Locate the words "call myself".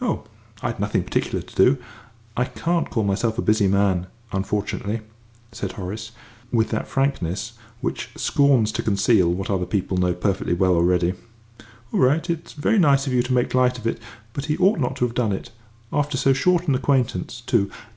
2.90-3.38